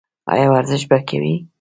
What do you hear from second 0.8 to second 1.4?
به کوئ؟